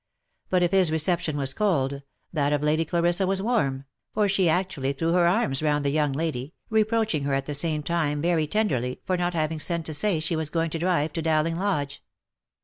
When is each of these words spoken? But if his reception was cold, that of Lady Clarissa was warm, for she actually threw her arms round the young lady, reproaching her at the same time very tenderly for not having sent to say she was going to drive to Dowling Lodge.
But 0.49 0.63
if 0.63 0.71
his 0.71 0.91
reception 0.91 1.37
was 1.37 1.53
cold, 1.53 2.01
that 2.33 2.51
of 2.53 2.63
Lady 2.63 2.85
Clarissa 2.85 3.27
was 3.27 3.39
warm, 3.39 3.85
for 4.15 4.27
she 4.27 4.49
actually 4.49 4.93
threw 4.93 5.11
her 5.11 5.27
arms 5.27 5.61
round 5.61 5.85
the 5.85 5.91
young 5.91 6.11
lady, 6.11 6.55
reproaching 6.71 7.21
her 7.25 7.35
at 7.35 7.45
the 7.45 7.53
same 7.53 7.83
time 7.83 8.19
very 8.19 8.47
tenderly 8.47 8.99
for 9.05 9.15
not 9.15 9.35
having 9.35 9.59
sent 9.59 9.85
to 9.85 9.93
say 9.93 10.19
she 10.19 10.35
was 10.35 10.49
going 10.49 10.71
to 10.71 10.79
drive 10.79 11.13
to 11.13 11.21
Dowling 11.21 11.55
Lodge. 11.55 12.01